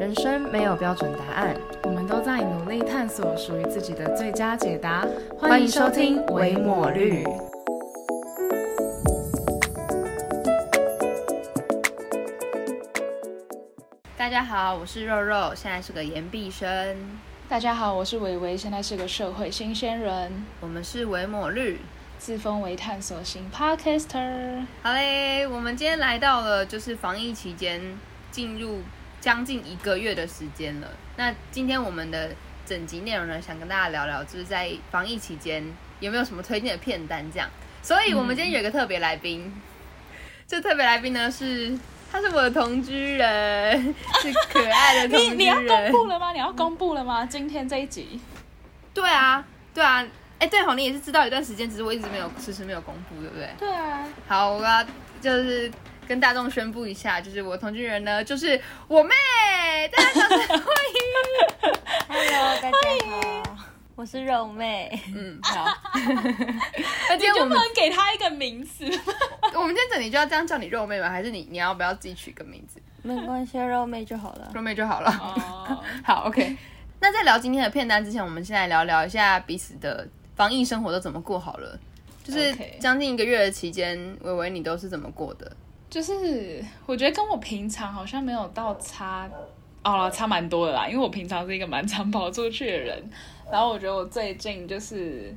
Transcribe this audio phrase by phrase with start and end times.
[0.00, 5.06] 人生没有标准答案，我们都在努力探索属于自己的最佳解答。
[5.38, 7.22] 欢迎收听《维抹绿》。
[14.16, 16.96] 大家好，我是肉肉，现在是个研毕生。
[17.46, 21.78] 大家好，我是维维，现在是个社会新鲜人，我们是维抹绿。
[22.18, 24.64] 自封为探索型 podcaster。
[24.82, 27.82] 好嘞，我们今天来到了就是防疫期间，
[28.30, 28.78] 进入
[29.20, 30.88] 将近一个月的时间了。
[31.16, 32.30] 那今天我们的
[32.64, 35.62] 整集内容呢，想跟大家聊聊，就是在防疫期间
[36.00, 37.48] 有没有什么推荐的片单这样。
[37.82, 39.52] 所以我们今天有一个特别来宾，
[40.46, 41.78] 这特别来宾呢是
[42.10, 45.38] 他是我的同居人，是可爱的同居人。
[45.38, 46.32] 你你要公布了吗？
[46.32, 47.26] 你要公布了吗？
[47.26, 48.20] 今天这一集？
[48.92, 50.06] 对啊，对啊。
[50.38, 53.48] 哎，对好，你也是知道一段时间，只是我一直没有迟迟没有公布，对不对？
[53.58, 54.08] 对啊。
[54.26, 54.82] 好，我要
[55.20, 55.70] 就是
[56.10, 59.14] 跟大众宣布一下，就是我同居人呢，就是我妹，
[59.92, 61.00] 大家掌声欢迎。
[62.10, 62.76] Hello，大家
[63.06, 63.56] 好，
[63.94, 64.90] 我是肉妹。
[65.14, 65.66] 嗯， 好。
[67.08, 68.86] 那今天我们能给她一个名字？
[69.54, 71.08] 我们今天整理就要这样叫你肉妹吗？
[71.08, 72.82] 还是你你要不要自己取个名字？
[73.02, 74.50] 没关系，肉妹就好了。
[74.52, 75.12] 肉妹就好了。
[75.12, 75.80] 哦。
[76.02, 76.56] 好，OK。
[76.98, 80.08] 那在聊今天的片单之前，我们先来聊聊一下彼此的。
[80.34, 81.78] 防疫生活都怎么过好了？
[82.24, 85.52] 就是将近一个月的期间，维维你都是怎么过的？
[85.90, 89.28] 就是我觉得跟我平常好像没有到差
[89.82, 90.86] 哦，差蛮多的啦。
[90.86, 93.10] 因为我平常是一个蛮常跑出去的人，
[93.50, 95.34] 然后我觉得我最近就是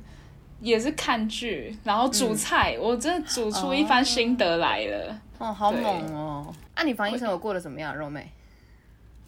[0.60, 5.20] 也是看剧，然后煮菜，我真的煮出一番心得来了。
[5.38, 6.54] 哦，好猛哦！
[6.76, 8.30] 那你防疫生活过得怎么样，肉妹？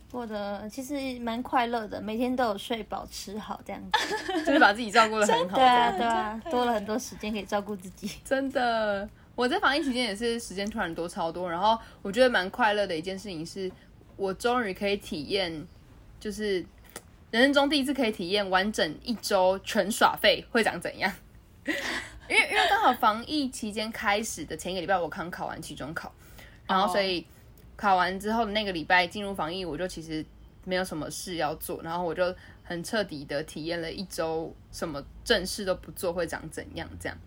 [0.09, 5.57] 过得其实蛮快乐的，每天都有睡饱吃好这样子， 就是把自己照顾的很好。
[5.57, 8.09] 对啊，对啊，多了很多时间可以照顾自己。
[8.25, 13.71] 真的，我在防疫期间也是时间突然多超多，然后我觉得蛮快乐的一件事情是，
[14.17, 15.65] 我终于可以体验，
[16.19, 16.55] 就是
[17.31, 21.13] 人生中第一次可以体验完整一周全耍废会长怎样。
[21.65, 26.13] 因为因为刚好防疫期间开始的前一个礼拜，我刚考完期中考，
[26.67, 27.25] 然后所以。
[27.79, 30.25] 考完之后的那个礼拜进入防疫，我就其实
[30.65, 32.35] 没有什么事要做，然后我就
[32.65, 37.19] 很彻底的体验了一周，什么正事都不做会长怎样这样。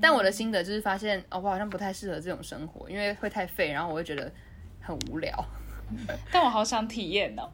[0.00, 4.30] 但我的心得就是发现，哦，我好像不太适合这种生活，因为会太废，然后我会觉得
[4.80, 5.44] 很无聊。
[6.32, 7.48] 但我好想体验哦！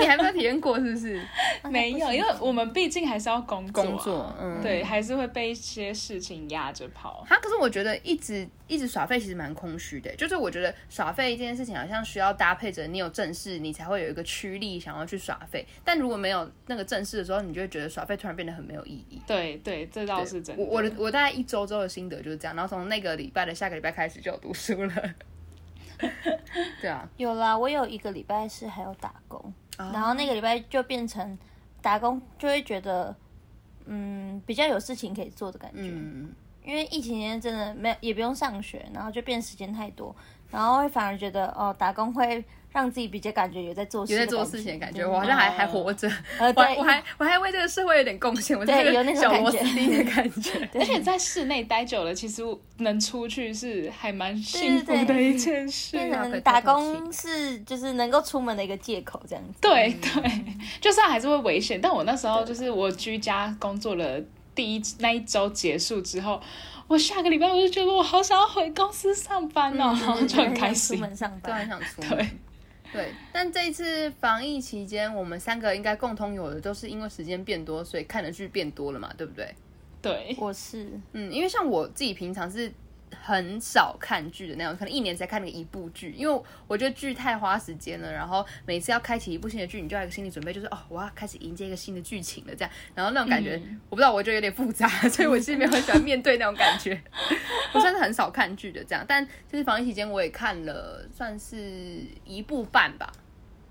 [0.00, 1.20] 你还没有体验过是不是？
[1.70, 7.24] 没有，因为我们毕竟还是要工作，工作，嗯，对，还是会被一些事情压着跑。
[7.28, 15.66] 哈，可是我觉得一直一直耍废其实蛮空虚的，就是我觉得耍废这件事情好像需要搭配着你有正事，你才会有一个驱力想要去耍废。
[15.84, 19.20] 但如果没有那个正事的时候，你就会觉得耍废突然变得很没有意义。
[19.26, 20.56] 对对，这倒是真。
[20.58, 25.14] 我我的我大概一周周的心得就是这样，然后从那个礼拜的下个礼拜开始就有读书了。
[26.80, 31.38] 对啊，有啦，我有一个礼拜是还有打工，然后那个礼拜就变成
[31.80, 33.14] 打工，就会觉得
[33.86, 35.80] 嗯比较有事情可以做的感觉。
[35.82, 40.14] 嗯，因为疫情期间真的没也不用上学，然后就变时间太多，
[40.50, 42.44] 然后会反而觉得哦打工会。
[42.72, 46.10] 让自己比较感觉有在做，有在做事情的感觉，我好像还还活着，
[46.40, 50.68] 我我还我还为这个社会有点贡献，我这个小螺丝钉的感觉。
[50.80, 52.42] 而且在室内待久了，其实
[52.78, 55.96] 能出去是还蛮幸福的一件事。
[56.42, 59.58] 打工是就是能够出门的一个借口，这样子。
[59.60, 60.44] 对对，
[60.80, 64.20] 就算还是会危险，但我那时候就是我居家工作了
[64.54, 66.40] 第一那一周结束之后，
[66.88, 69.94] 我下个礼拜我就觉得我好想要回公司上班哦，
[70.26, 72.16] 就很开心，出门上班，很想出门。
[72.16, 72.28] 对。
[72.92, 79.54] 对，但这一次防疫期间，我们三个应该共通有的，都是因为时间变多，所以看的剧变多了嘛，对不对？
[80.02, 82.72] 对，我是，嗯，因为像我自己平常是。
[83.20, 88.12] 很少看剧的那种，可能一年才看那个一部剧，因为我觉得剧太花时间了。
[88.12, 92.70] 然后每次要开启一部新的剧，你就要有个心理准备，就是哦，我要开始迎接一个新的剧情了，这样。
[92.94, 97.00] 然后那种感觉，我不知道，我觉得有点复杂，所以我其实没有很喜欢面对那种感觉。
[97.74, 101.56] 我算是很少看剧的这样，但就是防疫期间我也看了，算是
[102.24, 103.12] 一部半吧，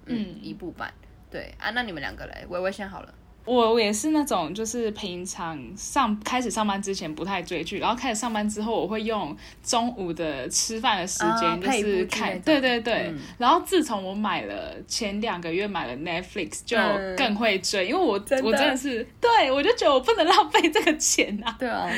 [0.06, 0.94] 嗯，一部半。
[1.30, 3.13] 对啊，那你们两个嘞，微微先好了。
[3.43, 13.11] 我也是那种，就是平常上开始上班之前不太追剧，然后开始上班之后，我会用中午的吃饭的时间就是看，对对对。
[13.39, 16.77] 然后自从我买了前两个月买了 Netflix，就
[17.17, 21.55] 更会追，因为我我真的是，对我就觉得我不能浪费这个钱啊。
[21.57, 21.89] 对啊，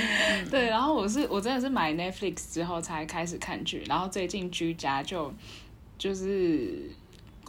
[0.50, 0.70] 对。
[0.70, 5.34] 然后我是我真的是买 Netflix 之后才开始看剧，然后最近居家就
[5.98, 6.90] 就是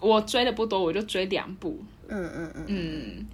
[0.00, 1.78] 我追的不多，我就追两部。
[2.08, 3.26] 嗯嗯嗯嗯。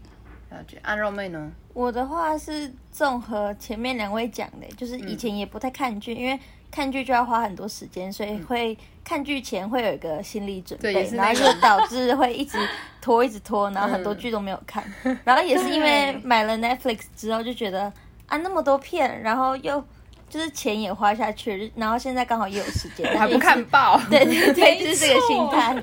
[0.50, 0.79] 了解。
[0.82, 1.50] 安肉妹呢？
[1.73, 6.38] 我的话是综合前面两位讲的，就是以前也不太看剧，因为
[6.70, 12.58] 看剧就要花很多时间，所以会看剧前会有一个心理准备，然后就导致会一直
[13.00, 14.85] 拖，一直拖，然后很多剧都没有看。
[15.25, 17.93] 然后也是因为买了 Netflix 之后，就觉得
[18.26, 19.82] 啊那么多片，然后又
[20.29, 25.75] 就是钱也花下去，然后现在刚好也有时间，还不看爆，对对对，就 是这个心态，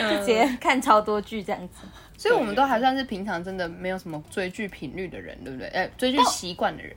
[0.00, 1.86] 就直接看超多剧这样子。
[2.20, 5.66] 所以我们都还算是平常真的没有什么追剧频率的人，对不对？
[5.68, 6.94] 哎，追剧习惯的人。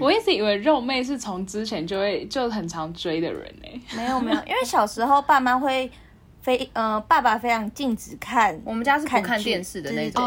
[0.00, 3.82] 我一直以为肉妹是从之前就会就很常追的人呢。
[3.96, 5.88] 没有没有，因为小时候爸妈会
[6.40, 10.24] 非呃爸爸非常禁止看，我们家是不看电视的那种，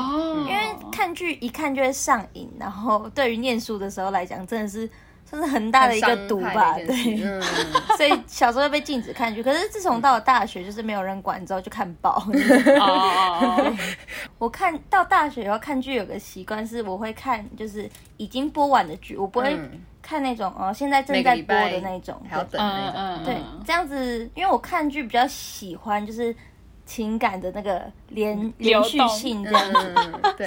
[0.48, 0.62] 因为
[0.94, 4.90] 看剧一看就会上瘾，然后对于念书的时候来讲，真的是。
[5.30, 7.18] 这是很大的一个毒吧，对，
[7.98, 12.26] 所以小时候被禁止看剧，可是自从到了大学，就是没有人管之后就看爆。
[14.40, 19.60] 我看到大学以后看剧有个习惯是，我会看就是已经播完的剧，我不会
[20.02, 23.26] 看那种哦现在正在播的那种，还要等那种。
[23.26, 23.36] 对，
[23.66, 26.34] 这样子，因为我看剧比较喜欢就是
[26.86, 29.74] 情感的那个连连续性这样。
[29.74, 29.94] 子，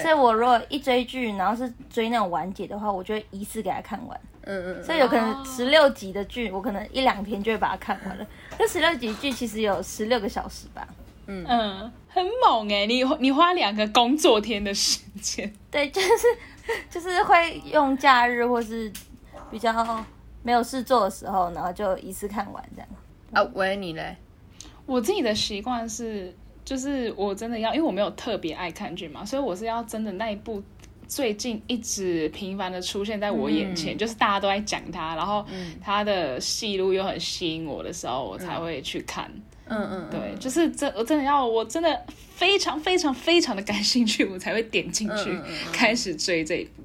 [0.01, 4.19] 所以我如果一追剧，然后是追那种完结的话，我就会一次给他看完。
[4.43, 8.27] 嗯嗯，所以有可能十六集的剧，我可能一两天就会把它看完了。
[8.59, 10.87] 这十六集剧其实有十六个小时吧。
[11.27, 12.87] 嗯嗯，很猛哎！
[12.87, 15.53] 你你花两个工作天的时间。
[15.71, 16.09] 对，就是
[16.91, 18.91] 就是会用假日或是
[19.51, 20.05] 比较
[20.43, 22.89] 没有事做的时候，然后就一次看完这样。
[23.33, 24.17] 啊，喂，你嘞？
[24.87, 26.35] 我自己的习惯是，
[26.65, 30.63] 就是我真的要，因为我没有特别爱看剧嘛，所以我是要真的那一部。
[31.11, 35.45] 最近一直频繁的出现在我眼前，就是大家都在讲他，然后
[35.83, 39.29] 他的戏路又很吸引我的时候，我才会去看。
[39.67, 42.01] 嗯嗯，对，就是真我真的要我真的
[42.37, 45.37] 非常非常非常的感兴趣，我才会点进去
[45.73, 46.83] 开始追这一部。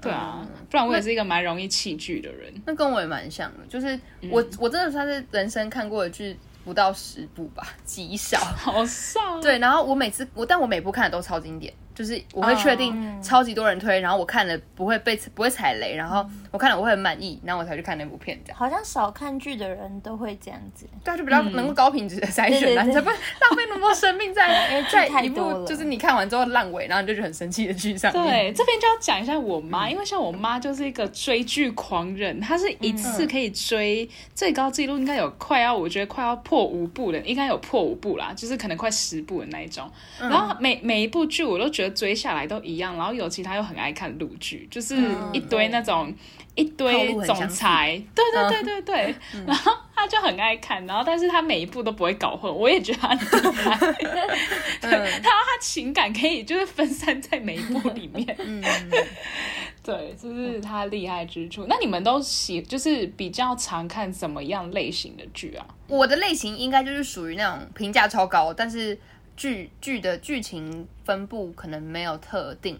[0.00, 2.54] 对啊，不然我也是一个蛮容易弃剧的人。
[2.64, 3.98] 那跟我也蛮像的，就是
[4.30, 6.36] 我我真的算是人生看过的剧。
[6.64, 9.38] 不到十部吧，极少，好少。
[9.42, 18.40] 对，然后我每次我，但我每部看的都超经典，就是我会确定超级多人推，然后我看了不会被不会踩雷，然后我看了我会很满意，然后我才去看那部片。
[18.42, 28.10] 这样好像少看剧的人都会这样子，对，就比较能够高品质的筛选，你才不会浪费那么多生命在 在一部就是你看完之后烂尾，然后你就觉得很生气的剧上。
[28.10, 36.54] 对，这边就要讲一下我妈，因为像我妈就是一个追剧狂人，她是一次可以追最高纪录应该有快要，我觉得快要破。
[36.54, 39.90] 破五部的应该有破五部啦，就是可能快十部的那一种。
[40.20, 42.96] 然后每每一部剧我都觉得追下来都一样。
[42.96, 44.96] 然后尤其他又很爱看陆剧，就是
[45.32, 46.12] 一堆那种
[46.54, 49.14] 一堆总裁，对对对对对。
[49.46, 53.20] 然后他就很爱看，然后但是他每一部都不会搞混，我也觉得他厉
[53.52, 53.76] 害。
[54.80, 54.90] 对，
[55.22, 58.36] 他他情感可以就是分散在每一部里面。
[58.38, 58.62] 嗯
[59.82, 61.66] 对，这是他厉害之处。
[61.68, 65.66] 那你们都喜就是比较常看什么样类型的剧啊？
[65.88, 68.98] 我的类型应该就是属于那种评价超高，但是
[69.36, 72.76] 剧剧的剧情分布可能没有特定，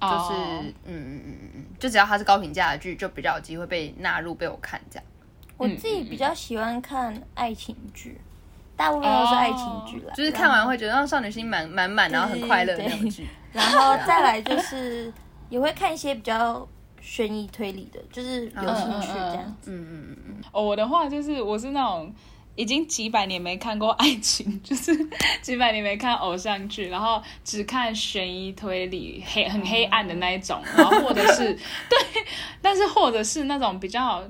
[0.00, 5.04] 就是嗯嗯嗯嗯，就只要它是高评价的剧，就比较有机会被纳入被我看这样。
[5.56, 8.20] 我自己比较喜欢看爱情剧，
[8.76, 13.26] 大部分都是爱情剧啦，就是看完会觉得让少女心满满满，然后很快乐的剧。
[13.52, 15.12] 然后再来就是。
[15.50, 16.68] 也会看一些比较
[17.00, 19.70] 悬疑推理的，就是有兴趣这样子。
[19.70, 20.44] 嗯嗯嗯嗯。
[20.52, 22.14] 哦，我的话就是我是那种
[22.58, 24.92] 已经几百年没看过 爱情，就是
[25.40, 31.54] 几百年没看偶像剧，然后只看悬疑推理黑很黑暗的那一种，然后或者是
[31.88, 32.24] 对，
[32.60, 34.28] 但是或者是那种比较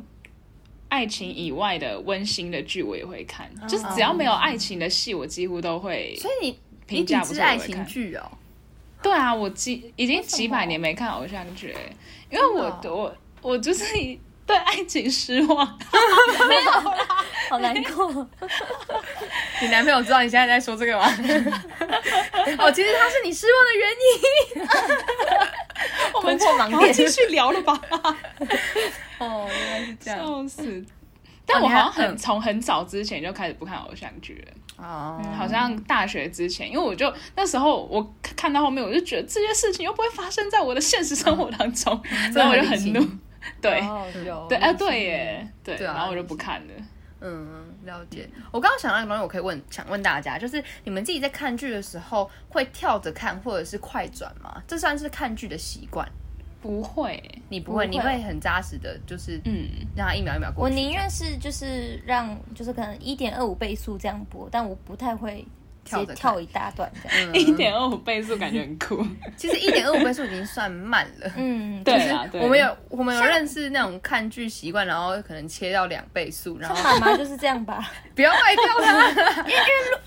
[0.91, 3.51] 爱情以外的温馨的剧，我也会看。
[3.67, 6.15] 就是只要没有爱情的戏，我几乎都会。
[6.17, 8.31] 所以你评价不是爱情剧哦。
[9.03, 11.75] 对啊，我几已经几百年没看偶像剧，
[12.31, 13.85] 因为我我我就是
[14.49, 15.79] 对爱情失望，
[16.49, 17.07] 没有啦，
[17.51, 18.27] 好难过。
[19.61, 21.05] 你男朋友知道你现在在说这个吗？
[22.59, 24.67] 哦，其实他是你失望的原因。
[26.15, 27.79] 我们盲点继续聊了吧。
[29.19, 30.19] 哦，原来是这样。
[30.19, 30.83] 笑死！
[31.45, 34.53] 但我好像很从很早之前就开始不看偶像剧了。
[34.83, 42.03] 哦，好像大学之前，因为我就那时候我看到后面，我就觉得这些事情又不会发生在我的现实生活当中，
[42.33, 43.07] 所以我就很怒。
[43.61, 43.81] 对，
[44.25, 46.75] 有对，啊，对耶，对，然后我就不看了。
[47.21, 47.47] 嗯，
[47.85, 48.29] 了解。
[48.53, 54.63] 我刚刚想到一个东西，我可以问，想问大家，就是你们自己在看剧的时候会跳着看，或者是快转吗？
[54.69, 56.09] 这算是看剧的习惯？
[56.61, 60.65] 不会，你不会，你会很扎实的，就是嗯，让它一秒一秒过。
[60.65, 65.47] 我宁愿是就是让就是可能一点二五倍速这样播，但我不太会
[65.89, 67.35] 直接跳一大段这样。
[67.35, 69.05] 一点二五倍速感觉很酷。
[69.37, 71.31] 其实一点二五倍速已经算慢了。
[71.37, 77.91] 嗯，对啊，我们有我们有认识那种看剧习惯，然后可能切到两倍速，然后妈妈就是这样吧。
[78.15, 79.61] 不要卖掉它，因 为因为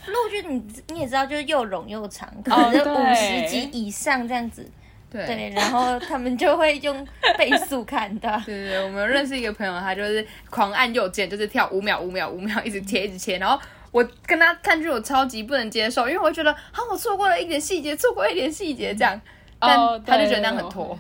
[0.08, 4.70] 陆陆剧你你也知道，就是又冗又长，可能五十集以上这样子。
[5.10, 7.06] 对，然后他们就会用
[7.38, 8.42] 倍速看的。
[8.46, 13.38] 对对对，我们认识一个朋友，他就是狂按右键，就是跳五秒、五秒、五秒，一直切、一直切。
[13.38, 13.60] 然后
[13.92, 19.20] 我跟他看剧，我超级不能接受，因为我会觉得，啊，我错过了一点细节，错过一点细节这样。
[19.60, 20.98] 但他就觉得那样很拖。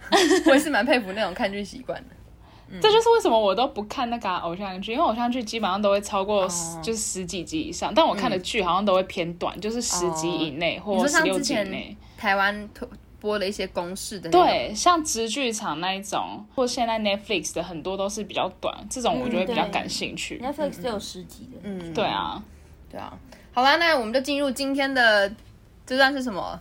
[0.46, 2.14] 我也是蛮佩服那种看剧习惯的。
[2.80, 6.46] 这就是为什么我都不看那个偶像剧，因为偶像剧基本上都会超过
[6.82, 11.96] 就是十几集以上，但我看的剧好像都会偏短，就是十集以内或十六集以内。
[12.16, 12.68] 台湾
[13.20, 20.40] 播了一些公式的，对，像直剧场那一种，或现在 Netflix 的很多都是比较短，这种我就会比较感兴趣。
[20.40, 22.42] Netflix 都有十集的，嗯，对啊，
[22.90, 23.12] 对啊。
[23.52, 25.32] 好啦，那我们就进入今天的
[25.84, 26.60] 这段是什么？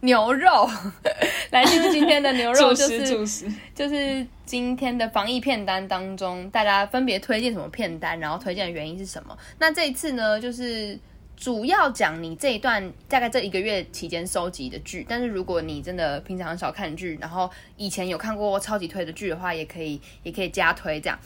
[0.00, 0.68] 牛肉，
[1.52, 9.38] 来进入今天的牛肉， 就是就是今天的防疫片单当中，大家分别推荐什么片单，然后推荐的原因是什么？
[9.60, 10.98] 那这一次呢，就是。
[11.36, 21.18] 主要讲你这一段大概这一个月期间收集的剧，但是如果你真的平常很少看剧，然后以前有看过超级推的剧的话，也可以也可以加推这样。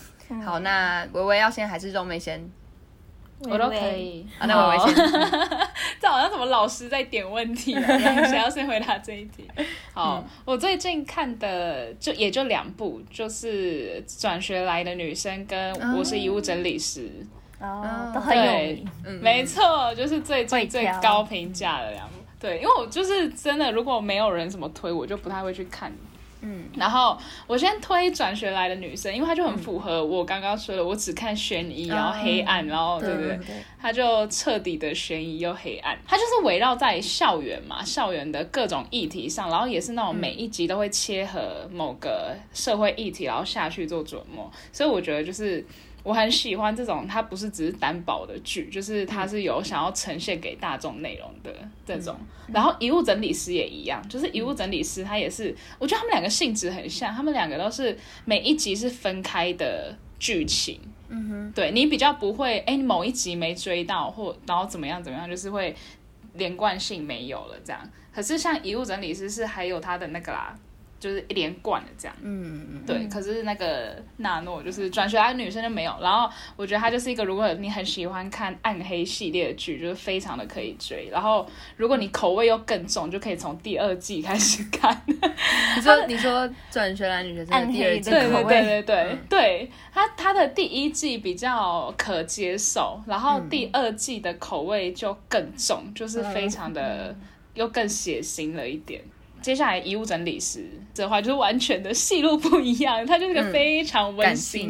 [0.45, 2.51] 好，那微微要先还是肉妹先？
[3.41, 4.27] 我都可以。
[4.39, 4.95] 好，那微微先。
[6.01, 9.47] 这好像什么老师在点问题， 谁要先回答这一题？
[9.93, 17.11] 好，我最近看的就也就两部，就是转学来的女生跟我是遗物整理师。
[17.59, 18.89] 哦，都很有名，
[19.21, 22.15] 没错，就是最最最高评价的两部。
[22.39, 25.91] 对，因为我就是真的，如果没有人怎么推，我就不太会去看。
[26.43, 33.41] 嗯，然后我先推转学来的女生，因为她就很符合我刚刚说的，我只看悬疑，然后黑暗，然后对不对？
[33.81, 45.65] 她就彻底的悬疑又黑暗，她就是围绕在校园嘛，校园的各种议题上，然后也是那种每一集都会切合某个社会议题，然后下去做琢磨，所以我觉得就是。
[46.07, 51.53] 我很喜欢这种，它不是只是单薄的剧，就是它是有想要呈现给大众内容的
[51.85, 52.17] 这种。
[52.47, 60.79] 然后遗物整理师也一样，就是遗物整理师，他也是，我觉得他们两个性质很像，他们两个都是每一集是分开的剧情。
[61.09, 65.75] 嗯哼，对你比较不会，哎，某一集没追到，或然后怎么样怎么样，就是会
[66.35, 67.81] 连贯性没有了这样。
[68.15, 70.57] 可是像遗物整理师是还有他的那个啦。
[70.99, 73.07] 就是一连贯的这样，嗯嗯对。
[73.09, 75.95] 可是那个娜诺就是转学来的女生就没有。
[76.01, 81.09] 然后我觉得她就是一个，如果你很喜欢看暗黑系列的剧，就是非常的可以追。
[81.13, 85.03] 然后如果你口味又更重，就可以从第二季开始看。
[85.77, 88.49] 你说你说转学来女生暗黑的口味？
[88.49, 97.15] 对对对对对，他他的第一季比较可接受，然后第二季的口味就更重，就是非常的
[97.55, 99.03] 又更血腥了一点。
[99.47, 104.67] 接下来遗物整理师这话就是完全的戏路不一样，他就是个非常温馨，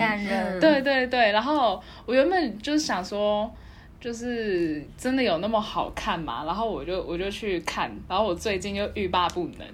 [0.60, 1.32] 对对对。
[1.32, 3.50] 然后我原本就是想说，
[3.98, 6.44] 就是真的有那么好看吗？
[6.44, 9.66] 然后我就我就去看，然后我最近就欲罢不能。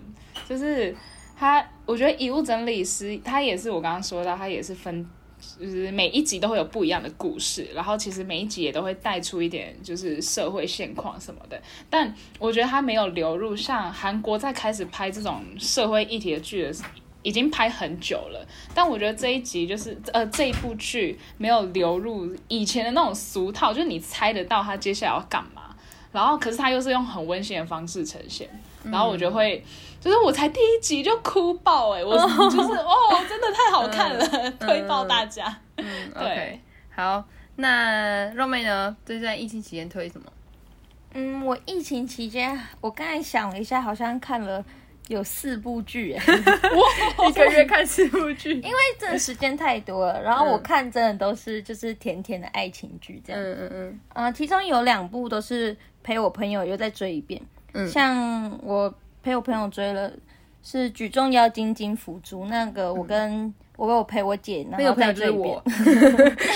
[0.49, 0.95] 就是
[1.37, 5.05] 他，我觉得遗物整理师他也是我刚刚说到，他也是分。
[5.61, 11.61] 就是每一集都会有不一样的故事，然后其实每一集也都会带出一点就是社会现况什么的。
[11.91, 16.73] 但我觉得他没有流入像韩国在开始拍这种社会议题的剧的，
[17.23, 18.47] 已经拍很久了。
[18.75, 25.75] 但我觉得这一集就是呃这一部剧没有流入以前的那种俗套，就是你猜得到他接下来要干嘛。
[26.13, 28.47] 然后可是他又是用很温馨的方式呈现，
[28.91, 29.65] 然后我觉得会。
[30.01, 35.57] 就是我才第一集就哭爆哎，我就是哦，真的太好看了，推爆大家。
[35.77, 35.87] 嗯，
[36.19, 36.59] 对，
[36.91, 37.23] 好，
[37.55, 38.97] 那肉妹呢？
[39.07, 40.27] 最近在疫情期间推什么？
[41.15, 44.65] 嗯，我疫情期间，我刚才想了一下，好像看了
[45.07, 46.25] 有四部剧哎，
[47.29, 50.21] 一个月看四部剧， 因为真的时间太多了。
[50.21, 53.41] 然后我看真的都是就是甜甜的爱情剧这样。
[53.41, 54.01] 嗯嗯嗯。
[54.09, 57.41] 啊，其中有两部都是陪我朋友又再追一遍。
[57.75, 58.93] 嗯，像我。
[59.25, 60.11] 陪我朋友追了，
[60.65, 65.63] 是举重妖精金福珠那个，我跟我跟我陪我姐，然后再追我。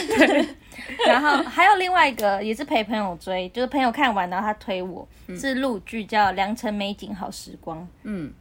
[1.07, 5.07] 然后还有另外一个也是陪朋友追，就是朋友看完然后他推我，
[5.39, 7.79] 是陆剧叫《良辰美景好时光》。
[8.03, 8.33] 嗯，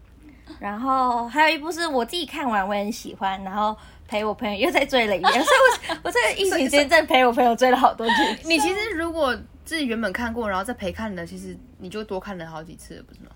[0.59, 3.77] 然后还有一部是我自己看完我也很喜欢，然后
[4.07, 5.45] 陪我朋友又再追了一遍，所以
[5.91, 8.13] 我 我在疫情间在陪我朋友追了好多剧。
[8.45, 13.31] 你其实如果自己原本看过，然后再陪看的，其实你就多看了好几次，不是吗？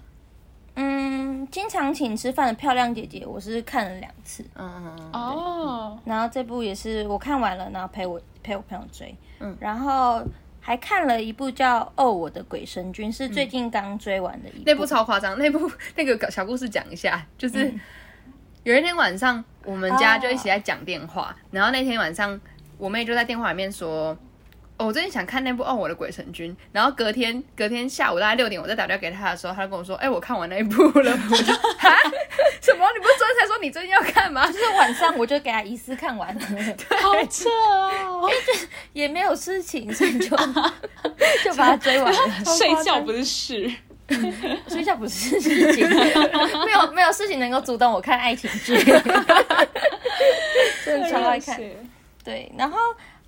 [0.76, 4.46] 嗯，经常请吃饭的漂亮姐姐，我是看了两次。
[4.56, 5.12] 嗯嗯嗯。
[5.12, 6.00] 哦。
[6.06, 9.14] 然后这部也是我看完了，然后陪我陪我朋友追。
[9.40, 9.58] 嗯。
[9.60, 10.24] 然后
[10.62, 14.64] 还看了一部叫《哦我的鬼神君》，是最近刚追完的一部。
[14.68, 17.74] 那部超夸张，那部 那个小故事讲一下，就是
[18.64, 22.40] 有一天晚上，我们家就一起在讲电话，然后那天晚上
[22.78, 24.16] 我妹就在电话里面说。
[24.86, 31.12] 我最近想看那部《哦我的鬼神君》，然后隔天隔天下午大概六点，我再打电话给他的时候，他就跟我说：“哎，我看完那一部了。
[31.30, 31.98] ”我就哈，
[32.64, 32.88] 什么？
[32.94, 34.48] 你不是昨天才说你最近要看吗？
[34.48, 36.42] 就是晚上我就给他一次看完了，
[37.02, 38.54] 好扯哦，因为就
[38.94, 40.30] 也没有事情，所以就
[41.44, 42.46] 就把它追完了。
[42.46, 43.70] 睡觉不是事，
[44.68, 48.78] 睡觉不是事情，没有没有事情能够阻挡我看爱情剧，
[50.86, 51.60] 真的超爱看。
[52.24, 52.78] 对，然后。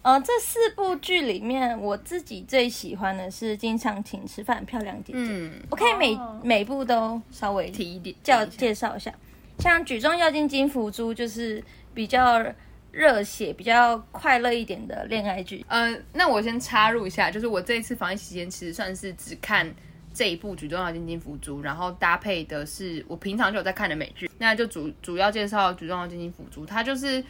[0.03, 5.19] 呃，这四部剧里面，我自己最喜欢的是《经常请吃饭漂亮姐姐》。
[5.27, 9.13] 嗯，我可以每每部都稍微提一点，叫介绍一下。
[9.59, 12.43] 像《举重要进金福珠》就是比较
[12.91, 15.63] 热血、比较快乐一点的恋爱剧。
[15.67, 19.71] 嗯，那我先插入一下，就是我这一次防疫期间其实算是只看
[20.15, 24.27] 这一部《举重要进金福珠》，然后搭配的是我平常就有在看的美剧。
[24.39, 27.23] 那就主主要介绍《举重要进金福珠》，它就是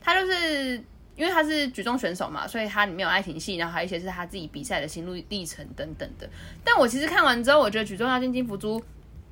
[0.00, 0.80] 它就是。
[1.16, 6.28] 因为他是举重选手嘛，所以他里面有爱情戏，然后还有一些是他自己比赛的心路历程等等的。
[6.64, 8.82] 但我其实看完之后，我觉得举重要进金福珠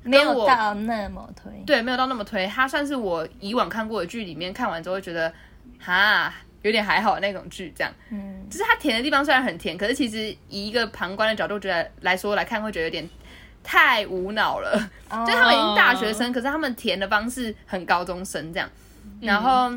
[0.01, 2.47] 没有到那么推，对，没有到那么推。
[2.47, 5.33] 它算是我以往看过的剧里面看完之后会觉得
[5.77, 7.93] 哈有点还好那种剧，这样。
[8.11, 13.09] 嗯，就是它甜的地方虽然很甜，可是其实以一个旁观的角度觉得来说来看，会觉得有点
[13.61, 14.89] 太无脑了。
[15.27, 18.69] 就他们已经大学生，可是他们甜的方式很高中生这样，
[19.19, 19.69] 然后。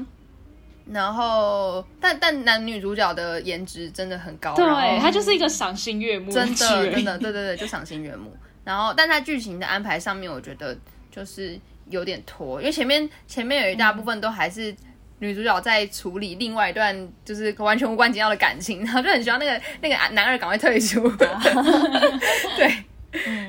[0.92, 4.64] 然后，但但男女主角的颜值真的很高，对，
[5.00, 8.32] 他就是一个赏心悦目，真的 真的，对对对，就赏心悦目。
[8.64, 10.76] 然后，但在剧情的安排上面，我觉得
[11.10, 11.58] 就是
[11.90, 14.74] 有点拖，因为前面前面有一大部分都还是
[15.18, 21.00] 女主角在处理另外一段就是完全无关紧要的感情，然后就很希望那个那个男二赶快退出。
[22.56, 22.84] 对，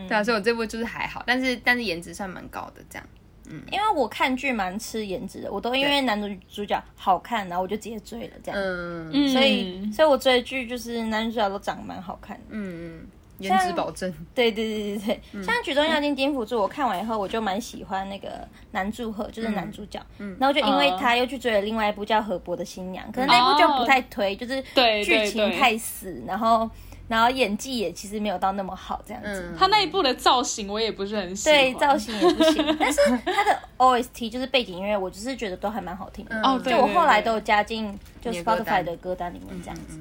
[0.07, 3.07] 对啊，所以我这部就是还好，但是但是颜值算蛮高的，这样。
[3.71, 8.61] 因为我看剧蛮吃颜值的，我都因为男主主角好看，然后我就直接追了这样。
[8.61, 12.43] 嗯，所以所以我追剧就是男主角都长得蛮好看的。
[12.49, 13.07] 嗯嗯，
[13.39, 14.13] 颜值保证。
[14.33, 19.99] 对对对对对，像《举重妖精金辅助》，我看完以后我就蛮喜欢那个男祝贺，就是男主角。
[20.17, 24.61] 嗯，然后就因为他又去追了另外一部叫《河伯的新娘》，可能那部就不太推，就是
[25.03, 26.69] 剧情太死，然后。
[27.07, 29.53] 然后演技也其实没有到那么好，这样子。
[29.57, 31.57] 他那一部的造型我也不是很喜欢。
[31.57, 32.65] 对，造型也不行。
[32.79, 36.39] 但是他的 OST 就是背景音乐，我就是觉得都还蛮好听的。
[36.41, 39.99] 哦，就我后来都有加进就 Spotify 的歌单里面这样子。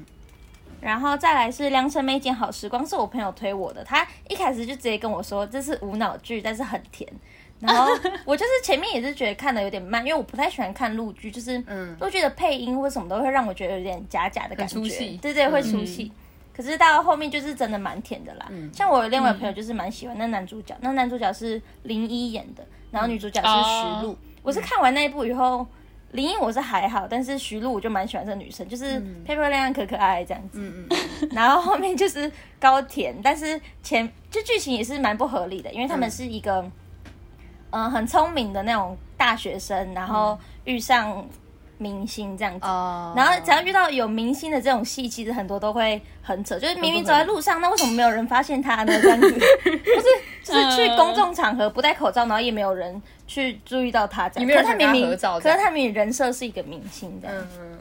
[0.81, 3.83] 然后再来是《良辰美景好时光》，是我朋友推我的。
[3.83, 7.11] 他一开始就直接跟我说这是无脑剧，但是很甜。
[7.59, 7.90] 然后
[8.27, 11.57] 我就是前面也是觉得看的有点慢，因为我不太喜欢看陆剧，就是
[11.99, 14.79] 陆剧的配音或什么都会让我觉得有点假假的感觉。
[15.21, 16.12] 对对，会出戏。
[16.57, 24.16] 可是到后面就是真的蛮甜的啦，像我另外朋友就是蛮喜欢那男主角，那男主角是林一演的，然后女主角是徐璐。
[24.42, 25.66] 我是看完那一部以后，
[26.12, 30.59] 林一我是还好，但是徐璐我就蛮喜欢这女生，就是漂漂亮亮、可可爱爱这样子。
[30.59, 31.29] 嗯嗯。
[31.37, 36.64] 然后后面就是高甜，但是前就剧情也是蛮不合理的，因为他们是一个
[37.69, 41.29] 嗯很聪明的那种大学生，然后遇上。
[41.79, 42.67] 明星这样子，
[43.17, 48.93] 然后只要遇到有明星的这种戏，其实很多都会很扯，就是明明走在路上，那为什么没有人发现他呢？
[49.01, 49.39] 这样子，不
[49.71, 50.07] 是
[50.43, 54.49] 就是去公众场合不戴口罩，然后也没有人去注意到他这样。
[54.49, 57.37] 可是他明明，可是他明明人设是一个明星这样。
[57.61, 57.79] 嗯，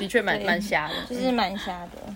[0.00, 2.14] 的确蛮蛮瞎的，就是蛮瞎的。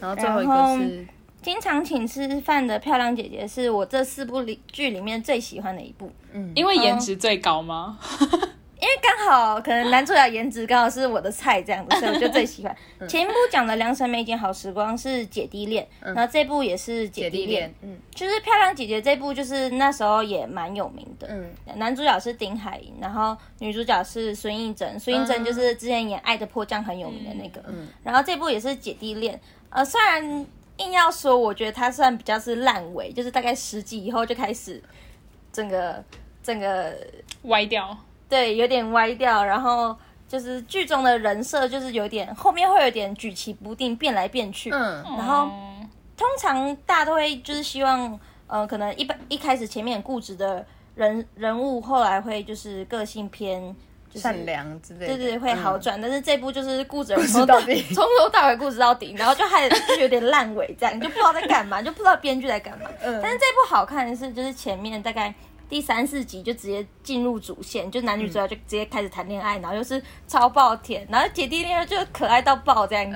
[0.00, 1.06] 然后最后一个是
[1.42, 6.12] 经常请吃饭的漂亮姐姐，是我这四部里剧里面最喜欢的一部。
[6.32, 7.98] 嗯，因为颜值最高吗？
[8.82, 12.76] 因为刚好可能男主角颜值刚好是我的菜这样子，所以我就 最喜欢。
[13.08, 17.72] 前一部讲的《良辰美景好时光》是姐弟恋，然后这部也是姐弟恋。
[17.82, 21.28] 嗯，就是漂亮姐姐这部就是那时候也蛮有名的。
[21.30, 24.98] 嗯，男主角是丁海寅，然后女主角是孙艺珍。
[24.98, 27.62] 孙艺珍就是之前演《爱的迫降》很有名的那个。
[27.68, 29.40] 嗯，然后这部也是姐弟恋。
[29.70, 30.44] 呃，虽然
[30.78, 34.82] 硬要说，我觉得它算比较是烂尾，就是大概十集以后就开始
[35.52, 36.02] 整个
[36.42, 36.92] 整个
[37.42, 37.96] 歪掉。
[38.32, 39.94] 对，有点歪掉，然后
[40.26, 44.70] 就是剧中的人设就是有点后面会有点举棋不定，变来变去。
[44.70, 45.50] 嗯，然后
[46.16, 50.64] 通常大家都会就是希望，呃，可能一般一开始前面固执的
[50.94, 53.76] 人人物，后来会就是个性偏
[54.14, 56.00] 善良之类，对对，会好转。
[56.00, 62.88] 但是这部就是固执从头到底，从头到尾固执到底，然后就还就有点烂尾，这样你就不知道在干嘛，就不知道编剧在干嘛。
[63.02, 65.34] 嗯，但是这部好看的是就是前面大概。
[65.72, 73.14] 第三四集就直接进入主线，就男女主角就直接开始谈恋爱，然后又是超爆甜，然后姐弟恋就可爱到爆这样子。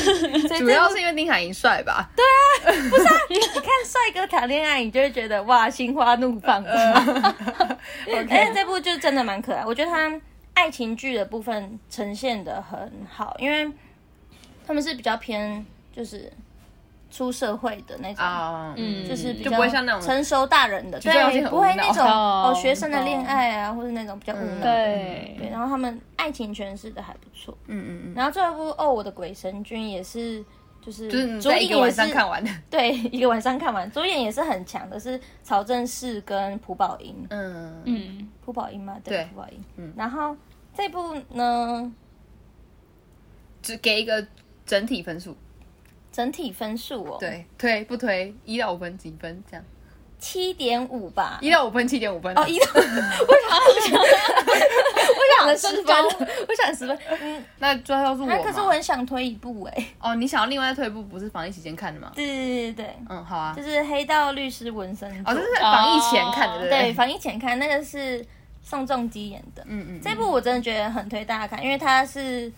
[0.58, 2.08] 主要是因为丁海寅帅吧？
[2.16, 6.64] 对啊，不是啊，你看帅哥谈恋爱，你就会觉得哇，心花怒放。
[8.08, 10.18] OK，这部就真的蛮可爱，我觉得他
[10.54, 13.70] 爱情剧的部分呈现的很好，因为
[14.66, 16.32] 他们是比较偏就是。
[17.16, 18.22] 出社会的那种，
[18.76, 19.66] 嗯，就是比较
[20.00, 25.48] 成熟大人的，对，不会那种哦学生的恋爱啊，或者那种比较无脑对对。
[25.50, 28.14] 然后他们爱情诠释的还不错，嗯嗯嗯。
[28.14, 30.44] 然后这部哦，我的鬼神君也是，
[30.82, 31.08] 就是
[31.40, 39.00] 主演一个晚上看完的，对，一个晚上看完，主演也是很强的，是曹正奭跟朴宝英，嗯嗯，朴宝英嘛？
[39.02, 39.64] 对，朴宝英。
[39.76, 40.36] 嗯，然后
[40.76, 41.90] 这部呢，
[43.62, 44.22] 只给一个
[44.66, 45.34] 整体分数。
[46.16, 48.34] 整体分数哦，对，推不推？
[48.46, 49.44] 一到五分几分？
[49.50, 49.62] 这样，
[50.18, 51.38] 七点五吧。
[51.42, 52.32] 一到五分，七点五分。
[52.38, 54.00] 哦，一到， 我想，
[55.12, 55.94] 我想的十分，
[56.48, 56.98] 我想十分。
[57.20, 58.42] 嗯， 那最后是我。
[58.42, 59.86] 可是我很想推一部哎。
[60.00, 62.10] 哦，你想要另外推一部，不是防疫期间看的吗？
[62.14, 63.52] 对对对对嗯，好啊。
[63.54, 65.10] 就是《黑道律师纹身》。
[65.30, 66.94] 哦，这是防疫前看的，对。
[66.94, 68.24] 防疫前看，那个是
[68.62, 69.62] 宋仲基演的。
[69.66, 70.00] 嗯嗯。
[70.02, 72.50] 这部我真的觉得很推大家看，因为它是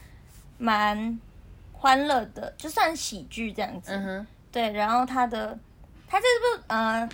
[0.58, 1.18] 蛮。
[1.78, 4.72] 欢乐的，就算喜剧这样子，嗯哼对。
[4.72, 5.56] 然后他的，
[6.08, 6.24] 他这
[6.58, 7.08] 部呃，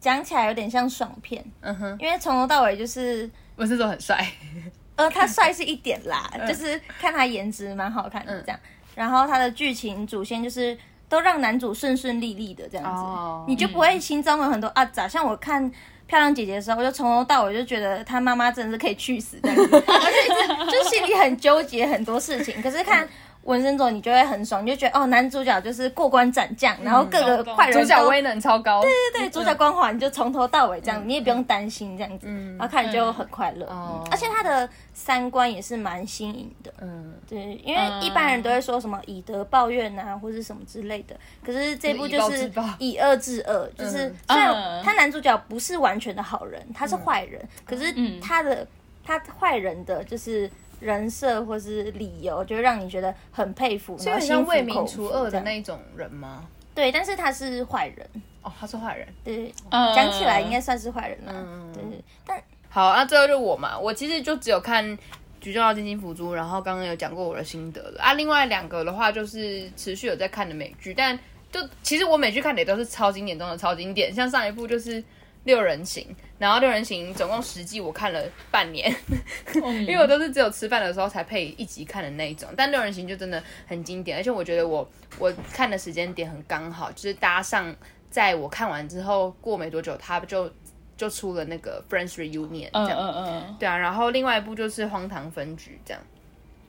[0.00, 4.26] 讲起来有点像爽片，嗯哼，因为从头到尾就是文森佐很帅，
[4.96, 8.58] 呃，他帅是一点啦， 就是看他颜值蛮好看的这样。
[8.96, 10.76] 然后他的剧情主线就是
[11.08, 15.06] 都让男主顺顺利利的这样子，你就不会心中有很多啊咋？
[15.06, 15.70] 像我看
[16.06, 19.70] 漂亮姐姐的时候，我就从头到尾就觉得他妈妈真的是可以去死这样子，
[20.70, 22.60] 就心里很纠结很多事情。
[22.60, 23.08] 可是看。
[23.44, 33.66] 纹身佐你就会很爽，你就觉得哦，男主角就是过关斩将，然后各个坏人主角威能超高，对对对，主角光环就从头到尾这样，你也不用担心这样子，然后看就很快乐，
[34.10, 48.66] 而且他的三观也是蛮新颖的，嗯，对，因为一般人都会说什么以德报怨啊，或者什么之类的，可是这部就是以恶制恶，就是虽然他男主角不是完全的好人，他是坏人，可是他的
[49.04, 50.50] 他坏人的就是。
[50.84, 56.46] 人设或是理由，就让你觉得很佩服，所以像为民除恶的那种人吗？
[56.74, 58.06] 对，但是他是坏人
[58.42, 62.04] 哦，他是坏人，对，讲起来应该算是坏人了，对对。
[62.26, 64.84] 但好，那最后就我嘛，我其实就只有看
[65.40, 68.12] 《举重要金星福珠》，然后刚刚有讲过我的心得了啊。
[68.12, 71.18] 另外两个的话，就是持续有在看的美剧，但
[71.50, 75.02] 就其实我美剧看的也都是超经典中的超经典，像上一部就是。
[75.44, 76.06] 六人行，
[76.38, 78.94] 然后六人行总共十季，我看了半年，
[79.86, 82.48] 因为我都是只有吃饭的时候才配一集看的那一种。
[82.56, 87.74] 但六人行就真的很经典，而且我觉得我我看的时间点很刚好，就是搭上
[88.10, 90.50] 在我看完之后过没多久，他就
[90.96, 93.76] 就出了那个 Friends Reunion 这样，嗯嗯嗯，对啊。
[93.76, 96.02] 然后另外一部就是荒唐分局这样，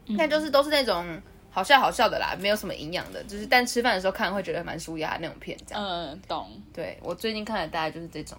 [0.07, 5.81] 那就是都是那种好笑好笑的啦，没有什么营养的，就是但吃饭的时候看会觉得蛮舒压那种片这样。
[5.81, 6.49] 嗯，懂。
[6.73, 8.37] 对我最近看的大概就是这种。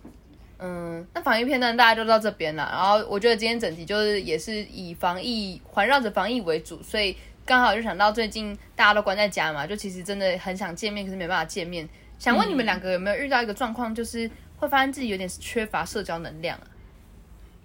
[0.58, 2.66] 嗯，那防疫片段大家就到这边了。
[2.72, 7.14] 然后我觉得今天整体就是也是以防疫环绕着防疫为主，所以
[7.44, 11.86] 刚好就想到最近大家都关在家嘛，就其实真的很想见面，可是没办法见面。
[12.18, 16.66] 想问你们两个有没有遇到一个状况，就是会发现自己有点缺乏社交能量啊？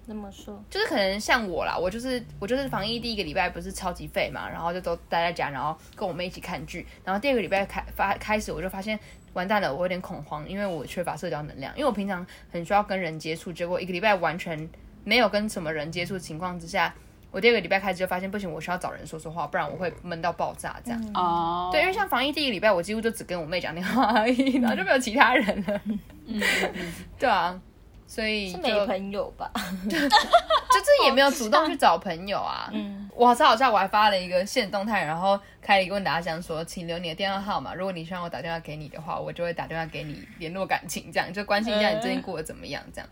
[0.06, 0.62] 怎么说？
[0.68, 6.86] 就是可能像我啦，我就是我就是防疫第一个礼拜不是超级废嘛，然后就都待在家，然后跟我妹一起看剧。
[7.04, 9.00] 然后第二个礼拜开发开始，我就发现。
[9.34, 11.72] 完蛋了，我有点恐慌，因为我缺乏社交能量。
[11.76, 14.68] 因为我平常很需要跟人接触，结果一个礼拜完全
[15.04, 16.94] 没有跟什么人接触情况之下，
[17.30, 21.10] 我第二个礼拜开始就发现不行，我需要找人说说话，不然我会闷到爆炸这样。
[21.14, 25.80] 哦，对，因为像防疫第一个礼拜，我几乎就只跟我妹讲电话而已，然后就没有其他人了。
[26.26, 26.40] 嗯，
[27.18, 27.58] 对啊，
[28.12, 29.50] 所以是没朋友吧？
[29.88, 32.68] 就是也没有主动去找朋友啊。
[32.70, 35.40] 嗯，我超好笑，我还发了一个现动态，然后。
[35.64, 37.72] 开了一个问答箱，说请留你的电话号码。
[37.72, 43.08] 如果你希望我打电话给你的话，我就会打电话给你联络感情，这样就关心一下你最近过得怎么样，这样。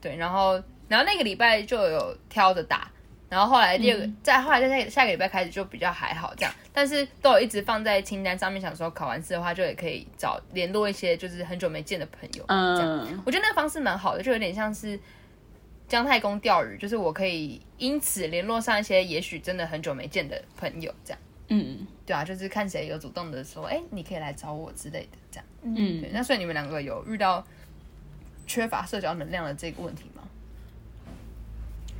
[0.00, 0.54] 对，然后
[0.88, 2.90] 然后那个礼拜就有挑着打，
[3.30, 12.44] 然后后来第二个，再后来在下下个礼拜开始就比较还好这样，但是都有一直放在清单上面，想说考完试的话就也可以找联络一些就是很久没见的朋友。
[12.48, 14.98] 嗯，我觉得那个方式蛮好的，就有点像是
[15.86, 21.20] 姜太公钓鱼，就是我可以因此联络上一些也许真的很久没见的朋友，这样。
[21.52, 25.46] 嗯，对啊，就是看谁有主动的说，哎，你可以来找我之类的，这样。
[25.62, 26.10] 嗯，对。
[26.12, 27.44] 那所以你们两个有遇到
[28.46, 30.19] 缺乏社交能量的这个问题吗？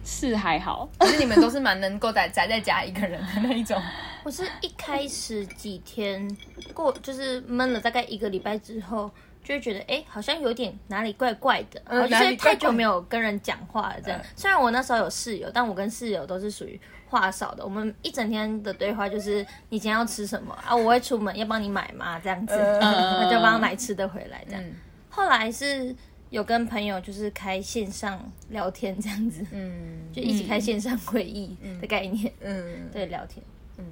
[0.04, 3.80] 是还好，可是你们都是蛮能够宅宅在家一个人的那一种。
[4.24, 6.28] 我是一开始几天
[6.74, 9.10] 过，就是闷了大概一个礼拜之后，
[9.42, 13.96] 就会觉得哎，好像有点哪里怪怪的，好像是太久没有跟人讲话了。
[14.02, 17.64] 这样，虽然我那时候有室友，但我跟室友都是属于话少的。
[17.64, 20.76] 我们一整天的对话就是你今天要吃什么啊？
[20.76, 22.20] 我会出门要帮你买吗？
[22.22, 24.44] 这样子，那就帮他买吃的回来。
[24.46, 24.62] 这样，
[25.08, 25.96] 后来是
[26.30, 33.44] 有跟朋友就是开线上聊天这样子，嗯， 就一起开线上会议的概念，嗯， 对，聊天。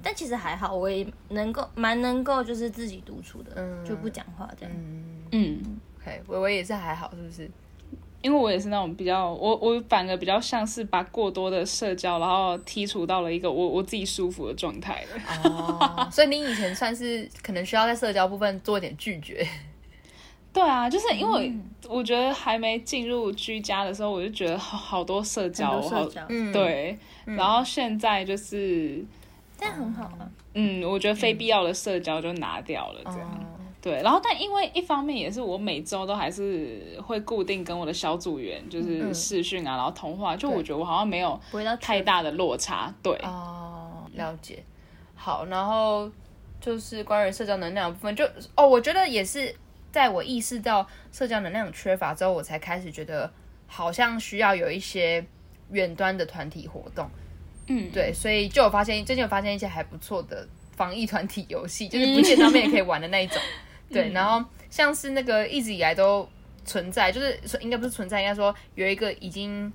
[0.03, 4.71] 但其实还好，我也能够蛮能够就是自己独处的，就不讲话这样。
[5.31, 5.59] 嗯
[5.99, 7.49] ，OK，微微也是还好，是不是？
[8.21, 15.03] 因为我也是那种比较，我我反而比较像是把过多的社交，然后剔除到了一个我我自己舒服的状态
[15.43, 19.47] 哦，所以你以前算是可能需要在社交部分做一点拒绝。
[20.59, 21.53] 对啊，就是因为
[21.87, 29.05] 我觉得还没进入居家的时候，我就觉得好好多社交，好嗯，对，然后现在就是。
[29.57, 30.29] 这样很好啊。
[30.53, 33.45] 嗯，我觉得非必要的社交就拿掉了，这样。
[33.81, 41.39] 对，然后但因为一方面也是我每周都还是会固定跟我的小组员就是视讯啊，然后通话，就我觉得我好像没有
[41.79, 42.93] 太大的落差。
[43.01, 44.63] 对，哦，了解。
[45.15, 46.09] 好，然后
[46.59, 49.53] 就是关于社交能量部分，就哦，我觉得也是
[49.91, 53.31] 在我意识到社交能量缺乏之后，我才开始觉得
[53.67, 55.25] 好像需要有一些
[55.71, 57.09] 远端的团体活动。
[57.67, 63.37] 嗯，对，所以就有发现，最近有发现一些还不错的防疫团体游戏，就是不见上面也可以玩的那一种。
[63.91, 66.27] 对，然后像是那个一直以来都
[66.65, 69.71] 存在，就是应该不是存在，应该说有一个已经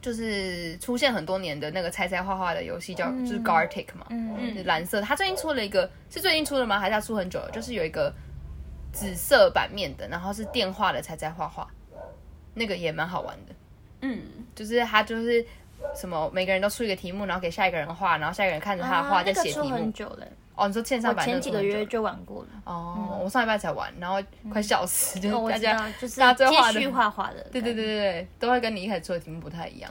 [0.00, 5.00] 就是出现很多年的那个猜猜画画的游戏，叫就是 Gartic 嘛，嗯嗯，蓝色。
[5.02, 6.78] 他最近出了一个，是最近出的吗？
[6.80, 7.50] 还是它出很久了？
[7.50, 8.12] 就是有一个
[8.92, 11.66] 紫色版面的，然后是电话的才在画画，
[12.54, 13.54] 那个也蛮好玩的。
[14.02, 14.22] 嗯，
[14.54, 15.44] 就是他就是。
[15.96, 16.30] 什么？
[16.30, 19.70] 每个人都出一个题目，然后给下一个人画，然后下一个人看着他的画在写题目。
[19.70, 20.30] 很久嘞。
[20.54, 22.48] 哦，你说线上版前几个月就玩过了。
[22.64, 24.22] 哦，我上礼拜才玩，然后
[24.52, 26.50] 快笑死，就是大家就是大家
[26.92, 27.42] 画画的。
[27.50, 29.90] 对对对对对，都会跟你一开始出的题目不太一样。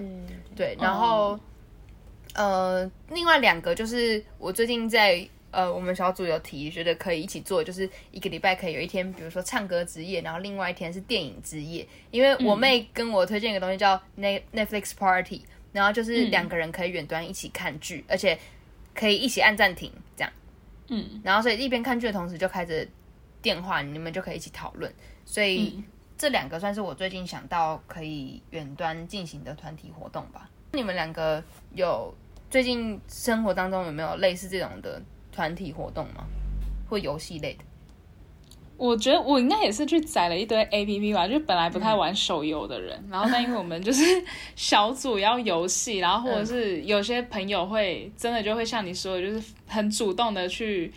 [0.55, 1.37] 对，然后
[2.35, 11.87] 呃，另外两个就是我最近在呃我们小组有提，觉得可以一起做，就是一个礼拜可以有一天，比如说唱歌之夜，然后另外一天是电影之夜。
[12.11, 15.43] 因为我妹跟我推荐一个东西叫 Net Netflix Party。
[15.71, 18.35] 然后就是两个人可以远端一起看剧，而且
[18.95, 20.33] 可以一起按暂停，这样。
[20.87, 21.21] 嗯。
[21.23, 22.83] 然后所以一边看剧的同时就开着
[23.39, 24.91] 电话，你们就可以一起讨论。
[25.25, 25.79] 所以
[26.17, 30.49] 这两个算是我最近想到可以远端进行的团体活动吧。
[30.71, 31.43] 你们两个
[31.75, 32.11] 有
[32.49, 34.99] 最近生活当中有没有类似这种的
[35.31, 36.25] 团体活动吗？
[36.89, 37.63] 或游戏类的？
[38.77, 44.01] 我觉得我应该也是去载了一堆 A P P 吧，就本来不太玩手游的人，然后但因为我们就是
[44.55, 50.93] 小组要游戏，然后或者是有些朋友会真的就会像你说的，就是很主动的去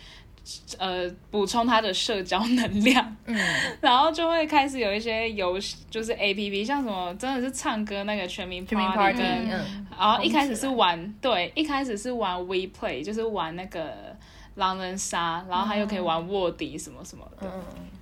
[0.77, 3.37] 呃补充他的社交能量，嗯，
[3.81, 14.12] 然后就会开始有一些游戏，就是 A P P，像什么真的是唱歌那个全民 Party，嗯，然后一开始是玩对，一开始是玩 We Play，就是玩那个。
[14.55, 17.47] 狼人杀，然后他又可以玩卧底什么什么的，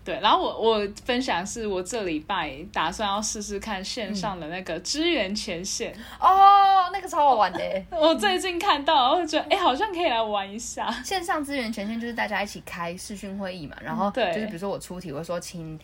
[0.03, 0.19] 对。
[0.19, 7.59] 然后我我分享是我这礼拜打算要试试看线上的那个支援前线哦，那个超好玩的。
[7.89, 10.91] 我最近看到，我觉得哎，好像可以来玩一下。
[11.03, 15.79] 线上支援前线就是大家一起开视讯会议嘛，然后就是比如说我出题，我说请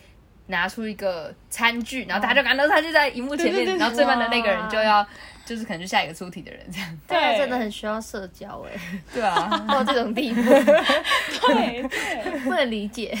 [0.48, 5.06] 拿出一个餐具，然后大家就看到餐具在荧幕前面，然后最慢的那个人就要。
[5.48, 8.78] 就是可能就下一个出题的人这样，对，真的很需要社交哎，
[9.14, 13.16] 对啊，到这种地步， 对对，不能理解。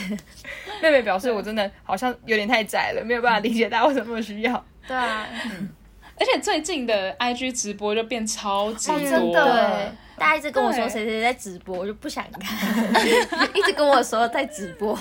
[0.82, 4.62] 妹妹表示我真的好像有点太窄了，没有办法理解大家为什么那么需要。
[4.86, 5.26] 对啊，
[6.20, 12.94] 而且最近的 IG 直播就变超级多，真的，大家一直跟我说谁谁在直播，我就不想看，
[13.56, 14.94] 一直跟我说在直播，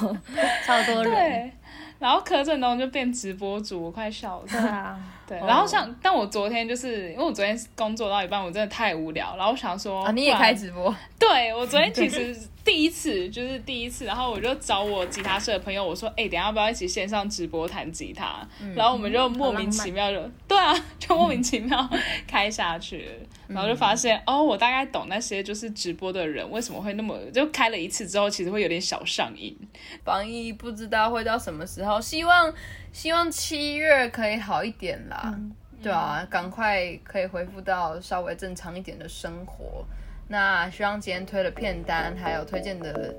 [0.65, 1.51] 超多人。
[1.99, 4.45] 然后柯震东就变直播主，我快笑了。
[4.47, 5.37] 对啊，对。
[5.39, 10.95] 然后像，但我昨天就是因为我昨天工作到一半，我真的太无聊，然后我想说，你也开直播？
[11.19, 12.35] 对，我昨天其实。
[12.67, 21.89] 第一次就是第一次，然后我就找我吉他社的朋友，我说：“哎，等下要不要一起线上直播弹吉他？”然后我们就莫名其妙就对啊，就莫名其妙
[22.27, 23.07] 开下去，
[23.47, 29.57] 然后就发现哦，我大概懂那些就是直播的人为什么会那么就开了一次之后，其实会有点小上瘾。
[30.03, 32.53] 防疫不知道会到什么时候，希望
[32.91, 35.33] 希望七月可以好一点啦，
[35.81, 39.85] 对啊，赶快可以恢复到稍微正常一点的生活。
[40.29, 43.13] 那希望今天推的片单，还有推荐的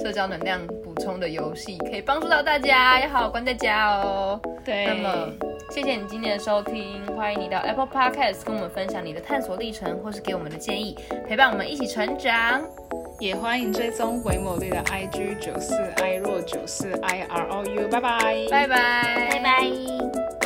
[0.00, 4.40] 社交能量补充的游戏，可以帮助到大家，要好好关在家哦。
[4.64, 4.86] 对。
[4.86, 5.28] 那么
[5.70, 12.62] 谢谢你今天的收听，欢迎你到 Apple Podcast 跟我们分享你的探索历程，或是给我们的建议，陪伴我们一起成长。
[13.20, 20.37] 也欢迎追踪回某绿的 IG 九四 i 若九四 i r o u，拜拜，拜拜，拜拜。